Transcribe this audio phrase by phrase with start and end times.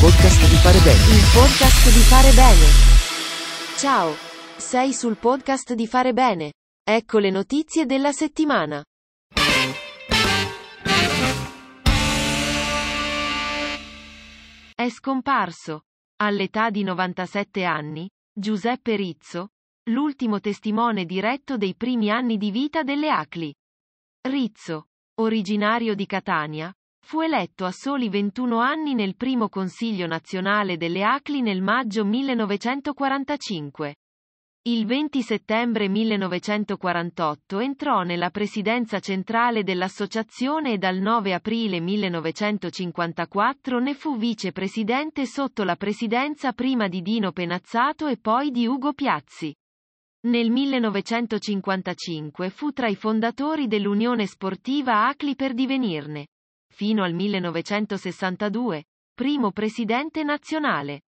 [0.00, 1.16] podcast di fare bene.
[1.16, 2.66] Il podcast di fare bene.
[3.78, 4.14] Ciao.
[4.56, 6.52] Sei sul podcast di fare bene.
[6.84, 8.84] Ecco le notizie della settimana.
[14.74, 15.84] È scomparso,
[16.16, 19.48] all'età di 97 anni, Giuseppe Rizzo,
[19.90, 23.52] l'ultimo testimone diretto dei primi anni di vita delle Acli.
[24.28, 24.88] Rizzo,
[25.20, 26.70] originario di Catania,
[27.06, 33.94] fu eletto a soli 21 anni nel primo Consiglio nazionale delle Acli nel maggio 1945.
[34.62, 43.94] Il 20 settembre 1948 entrò nella presidenza centrale dell'associazione e dal 9 aprile 1954 ne
[43.94, 49.54] fu vicepresidente sotto la presidenza prima di Dino Penazzato e poi di Ugo Piazzi.
[50.22, 56.26] Nel 1955 fu tra i fondatori dell'Unione Sportiva Acli per divenirne,
[56.76, 61.04] fino al 1962, primo presidente nazionale.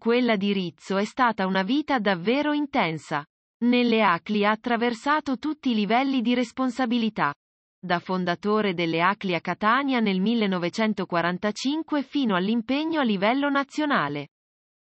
[0.00, 3.22] Quella di Rizzo è stata una vita davvero intensa.
[3.64, 7.34] Nelle Acli ha attraversato tutti i livelli di responsabilità.
[7.78, 14.28] Da fondatore delle Acli a Catania nel 1945 fino all'impegno a livello nazionale.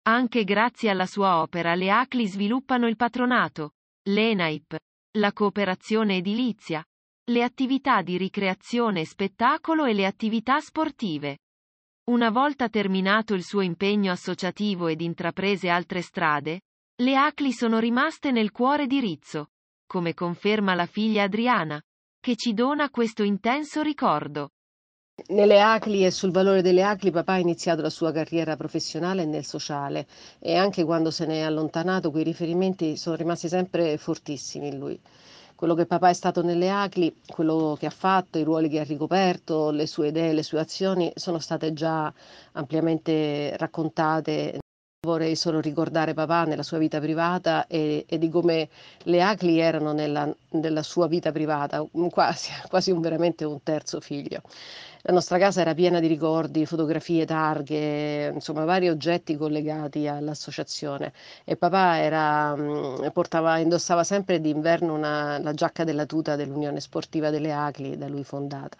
[0.04, 3.72] Anche grazie alla sua opera le Acli sviluppano il patronato,
[4.04, 4.78] l'ENAIP,
[5.18, 6.86] la cooperazione edilizia,
[7.28, 11.38] le attività di ricreazione e spettacolo e le attività sportive.
[12.10, 16.64] Una volta terminato il suo impegno associativo ed intraprese altre strade,
[17.02, 19.52] le Acli sono rimaste nel cuore di Rizzo,
[19.88, 21.82] come conferma la figlia Adriana,
[22.20, 24.50] che ci dona questo intenso ricordo.
[25.28, 29.46] Nelle ACLI e sul valore delle ACLI papà ha iniziato la sua carriera professionale nel
[29.46, 30.08] sociale
[30.40, 35.00] e anche quando se ne è allontanato quei riferimenti sono rimasti sempre fortissimi in lui
[35.64, 38.84] quello che papà è stato nelle ACLI, quello che ha fatto, i ruoli che ha
[38.84, 42.14] ricoperto, le sue idee, le sue azioni sono state già
[42.52, 44.60] ampiamente raccontate.
[45.08, 48.68] Vorrei solo ricordare papà nella sua vita privata e, e di come
[49.04, 54.42] le ACLI erano nella, nella sua vita privata, quasi, quasi un, veramente un terzo figlio.
[55.06, 61.12] La nostra casa era piena di ricordi, fotografie, targhe, insomma vari oggetti collegati all'associazione
[61.44, 67.30] e papà era, mm, portava, indossava sempre d'inverno una, la giacca della tuta dell'Unione Sportiva
[67.32, 68.78] delle Acli, da lui fondata.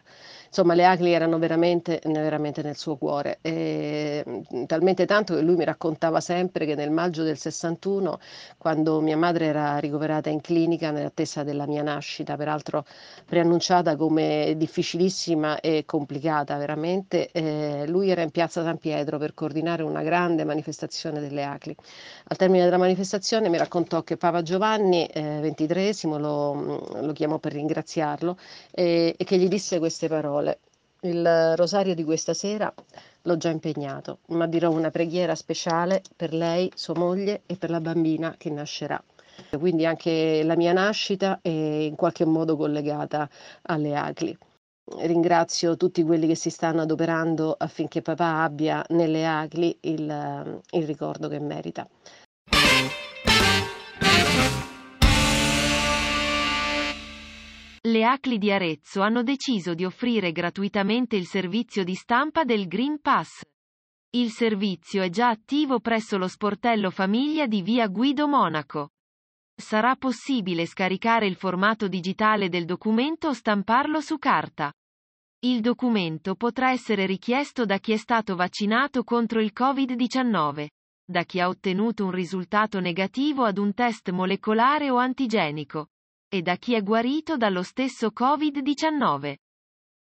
[0.48, 5.56] Insomma, le Acli erano veramente, veramente nel suo cuore, e, mm, talmente tanto che lui
[5.56, 8.20] mi raccontava sempre che nel maggio del 61,
[8.58, 12.86] quando mia madre era ricoverata in clinica nell'attesa della mia nascita, peraltro
[13.26, 19.84] preannunciata come difficilissima e complicata veramente, eh, lui era in piazza San Pietro per coordinare
[19.84, 21.76] una grande manifestazione delle Acli.
[22.26, 27.40] Al termine della manifestazione mi raccontò che Papa Giovanni eh, XXIII lo, mm, lo, chiamò
[27.40, 28.38] per ringraziarlo
[28.72, 30.60] e, e che gli disse queste parole.
[31.02, 32.74] Il rosario di questa sera
[33.24, 37.82] l'ho già impegnato, ma dirò una preghiera speciale per lei, sua moglie e per la
[37.82, 39.04] bambina che nascerà.
[39.50, 43.30] Quindi anche la mia nascita è in qualche modo collegata
[43.64, 44.38] alle ACLI.
[44.86, 51.30] Ringrazio tutti quelli che si stanno adoperando affinché papà abbia nelle ACLI il, il ricordo
[51.30, 51.88] che merita.
[57.86, 63.00] Le ACLI di Arezzo hanno deciso di offrire gratuitamente il servizio di stampa del Green
[63.02, 63.42] Pass.
[64.12, 68.93] Il servizio è già attivo presso lo sportello famiglia di via Guido Monaco.
[69.56, 74.74] Sarà possibile scaricare il formato digitale del documento o stamparlo su carta.
[75.46, 80.68] Il documento potrà essere richiesto da chi è stato vaccinato contro il Covid-19,
[81.06, 85.90] da chi ha ottenuto un risultato negativo ad un test molecolare o antigenico,
[86.30, 89.36] e da chi è guarito dallo stesso Covid-19.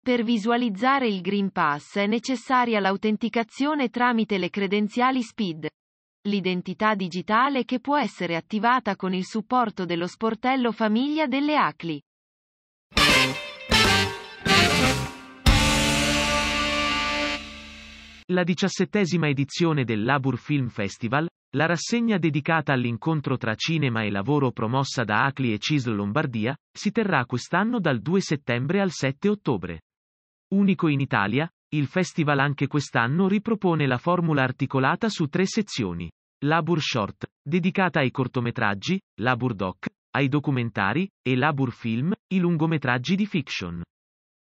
[0.01, 5.67] Per visualizzare il Green Pass è necessaria l'autenticazione tramite le credenziali SPID.
[6.27, 12.01] L'identità digitale che può essere attivata con il supporto dello sportello famiglia delle ACLI.
[18.31, 24.51] La diciassettesima edizione del Labur Film Festival, la rassegna dedicata all'incontro tra cinema e lavoro
[24.51, 29.83] promossa da Acli e CISL Lombardia, si terrà quest'anno dal 2 settembre al 7 ottobre.
[30.49, 36.09] Unico in Italia, il festival anche quest'anno ripropone la formula articolata su tre sezioni.
[36.45, 43.25] Labur Short, dedicata ai cortometraggi, Labur Doc, ai documentari, e Labur Film, i lungometraggi di
[43.27, 43.83] fiction.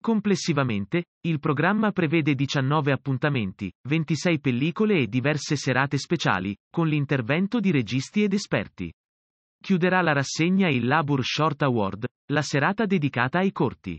[0.01, 7.71] Complessivamente, il programma prevede 19 appuntamenti, 26 pellicole e diverse serate speciali, con l'intervento di
[7.71, 8.91] registi ed esperti.
[9.61, 13.97] Chiuderà la rassegna il Labur Short Award, la serata dedicata ai corti.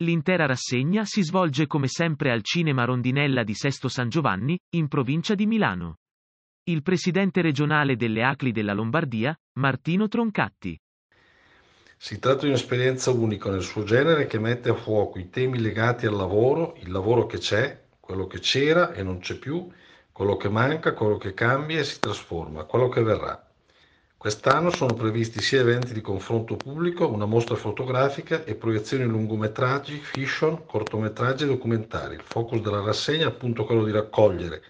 [0.00, 5.34] L'intera rassegna si svolge come sempre al Cinema Rondinella di Sesto San Giovanni, in provincia
[5.34, 6.00] di Milano.
[6.64, 10.78] Il presidente regionale delle ACLI della Lombardia, Martino Troncatti.
[11.96, 16.04] Si tratta di un'esperienza unica nel suo genere che mette a fuoco i temi legati
[16.04, 19.66] al lavoro, il lavoro che c'è, quello che c'era e non c'è più,
[20.12, 23.45] quello che manca, quello che cambia e si trasforma, quello che verrà.
[24.26, 30.66] Quest'anno sono previsti sia eventi di confronto pubblico, una mostra fotografica e proiezioni lungometraggi, fiction,
[30.66, 32.16] cortometraggi e documentari.
[32.16, 34.64] Il focus della rassegna è appunto quello di raccogliere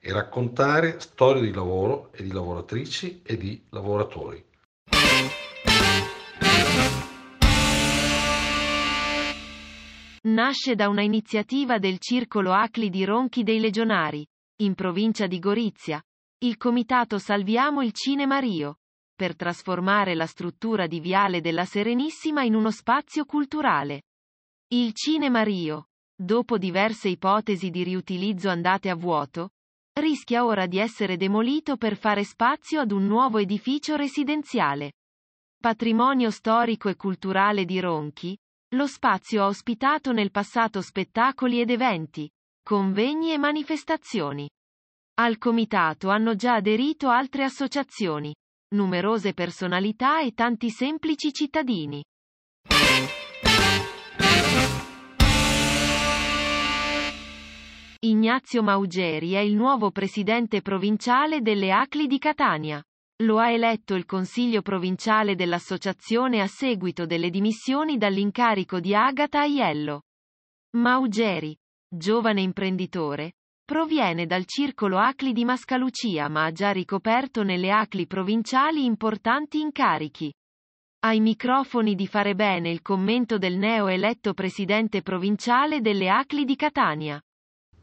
[0.00, 4.44] e raccontare storie di lavoro e di lavoratrici e di lavoratori.
[10.22, 14.26] Nasce da una iniziativa del Circolo Acli di Ronchi dei Legionari,
[14.62, 16.02] in provincia di Gorizia,
[16.38, 18.78] il comitato Salviamo il Cinema Rio,
[19.16, 24.02] per trasformare la struttura di Viale della Serenissima in uno spazio culturale.
[24.68, 29.50] Il Cinema Rio, dopo diverse ipotesi di riutilizzo andate a vuoto,
[29.94, 34.92] rischia ora di essere demolito per fare spazio ad un nuovo edificio residenziale.
[35.58, 38.36] Patrimonio storico e culturale di Ronchi,
[38.74, 42.30] lo spazio ha ospitato nel passato spettacoli ed eventi,
[42.62, 44.48] convegni e manifestazioni.
[45.18, 48.34] Al comitato hanno già aderito altre associazioni,
[48.74, 52.02] numerose personalità e tanti semplici cittadini.
[58.00, 62.82] Ignazio Maugeri è il nuovo presidente provinciale delle ACLI di Catania.
[63.22, 70.02] Lo ha eletto il Consiglio provinciale dell'associazione a seguito delle dimissioni dall'incarico di Agata Aiello.
[70.76, 71.56] Maugeri,
[71.88, 73.32] giovane imprenditore,
[73.66, 80.32] proviene dal circolo ACLI di Mascalucia ma ha già ricoperto nelle ACLI provinciali importanti incarichi.
[81.00, 86.54] Ai microfoni di Fare Bene il commento del neo eletto presidente provinciale delle ACLI di
[86.54, 87.20] Catania.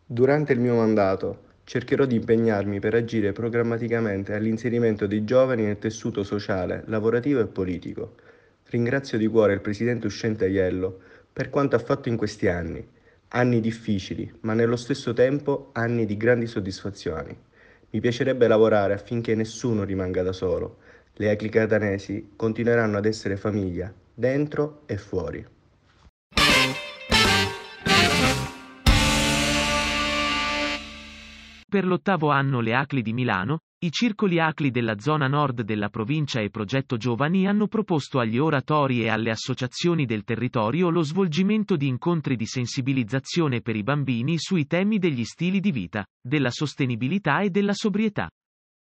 [0.06, 6.24] Durante il mio mandato cercherò di impegnarmi per agire programmaticamente all'inserimento dei giovani nel tessuto
[6.24, 8.16] sociale, lavorativo e politico.
[8.70, 11.02] Ringrazio di cuore il presidente uscente Aiello
[11.34, 12.86] per quanto ha fatto in questi anni,
[13.36, 17.36] anni difficili, ma nello stesso tempo anni di grandi soddisfazioni.
[17.90, 20.78] Mi piacerebbe lavorare affinché nessuno rimanga da solo.
[21.14, 25.46] Le Acli catanesi continueranno ad essere famiglia, dentro e fuori.
[31.70, 36.40] Per l'ottavo anno le ACLI di Milano, i circoli ACLI della zona nord della provincia
[36.40, 41.88] e Progetto Giovani hanno proposto agli oratori e alle associazioni del territorio lo svolgimento di
[41.88, 47.50] incontri di sensibilizzazione per i bambini sui temi degli stili di vita, della sostenibilità e
[47.50, 48.30] della sobrietà.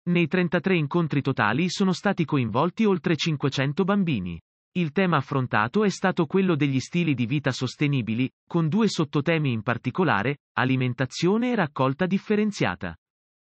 [0.10, 4.42] Nei 33 incontri totali sono stati coinvolti oltre 500 bambini.
[4.72, 9.62] Il tema affrontato è stato quello degli stili di vita sostenibili, con due sottotemi in
[9.62, 12.96] particolare, alimentazione e raccolta differenziata.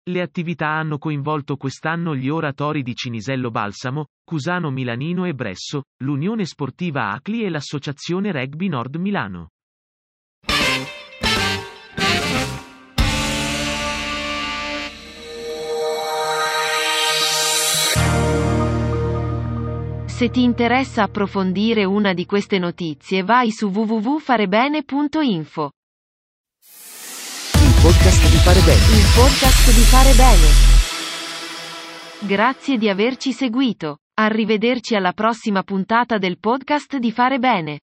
[0.08, 6.46] Le attività hanno coinvolto quest'anno gli oratori di Cinisello Balsamo, Cusano Milanino e Bresso, l'Unione
[6.46, 9.50] Sportiva Acli e l'Associazione Rugby Nord Milano.
[20.06, 25.70] Se ti interessa approfondire una di queste notizie vai su www.farebene.info.
[28.00, 28.96] Podcast di Fare Bene.
[28.96, 30.48] Il podcast di Fare Bene.
[32.34, 33.98] Grazie di averci seguito.
[34.14, 37.80] Arrivederci alla prossima puntata del podcast di Fare Bene.